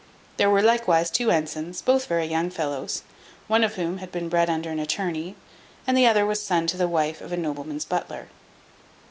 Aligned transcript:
There 0.37 0.49
were 0.49 0.63
likewise 0.63 1.11
two 1.11 1.29
ensigns, 1.29 1.79
both 1.83 2.07
very 2.07 2.25
young 2.25 2.49
fellows; 2.49 3.03
one 3.47 3.63
of 3.63 3.75
whom 3.75 3.99
had 3.99 4.11
been 4.11 4.29
bred 4.29 4.49
under 4.49 4.71
an 4.71 4.79
attorney, 4.79 5.35
and 5.85 5.95
the 5.95 6.07
other 6.07 6.25
was 6.25 6.41
son 6.41 6.65
to 6.73 6.75
the 6.77 6.87
wife 6.87 7.21
of 7.21 7.31
a 7.31 7.37
nobleman's 7.37 7.85
butler. 7.85 8.29